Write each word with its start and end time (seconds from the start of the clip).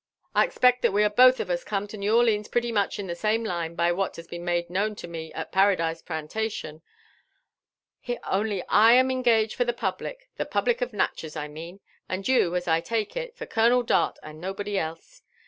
I 0.33 0.45
expect 0.45 0.81
that 0.81 0.93
we 0.93 1.03
are 1.03 1.11
both 1.11 1.39
of 1.39 1.51
uf 1.51 1.59
JONATHAN 1.59 1.59
JEFFERSON 1.59 1.79
WHITL.AW. 1.79 1.85
«0& 1.85 1.87
come 1.87 1.87
to 1.87 1.97
New 1.97 2.13
Orlines 2.15 2.51
pretty 2.51 2.71
much 2.71 2.97
in 2.97 3.05
the 3.05 3.15
same 3.15 3.43
line, 3.43 3.75
by 3.75 3.91
what 3.91 4.15
has 4.15 4.25
been 4.25 4.43
made 4.43 4.67
known 4.71 4.95
lo 5.03 5.07
me 5.07 5.31
at 5.33 5.51
Paradise 5.51 6.01
Plantation; 6.01 6.81
only 8.31 8.63
I 8.67 8.93
am 8.93 9.11
engaged 9.11 9.53
for 9.53 9.63
the 9.63 9.73
public— 9.73 10.27
the 10.37 10.47
public 10.47 10.81
of 10.81 10.91
Natchez, 10.91 11.35
I 11.35 11.47
mean,— 11.49 11.81
and 12.09 12.27
you, 12.27 12.55
as 12.55 12.67
I 12.67 12.81
take 12.81 13.15
it, 13.15 13.35
for 13.35 13.45
Colonel 13.45 13.83
Dart 13.83 14.17
and 14.23 14.41
nobody 14.41 14.79
else. 14.79 15.21